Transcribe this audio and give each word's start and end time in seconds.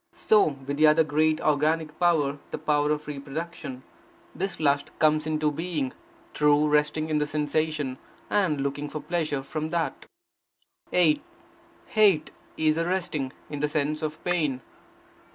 So 0.15 0.43
with 0.45 0.77
the 0.77 0.87
other 0.87 1.03
great 1.03 1.39
organic 1.41 1.99
power, 1.99 2.39
the 2.49 2.57
power 2.57 2.89
of 2.89 3.05
reproduction. 3.05 3.83
This 4.33 4.59
lust 4.59 4.89
comes 4.97 5.27
into 5.27 5.51
being, 5.51 5.93
through 6.33 6.69
resting 6.69 7.11
in 7.11 7.19
the 7.19 7.27
sensation, 7.27 7.99
and 8.27 8.61
looking 8.61 8.89
for 8.89 8.99
pleasure 8.99 9.43
from 9.43 9.69
that. 9.69 10.07
8. 10.91 11.21
Hate 11.85 12.31
is 12.57 12.77
the 12.77 12.87
resting 12.87 13.31
in 13.47 13.59
the 13.59 13.69
sense 13.69 14.01
of 14.01 14.17
pain. 14.23 14.61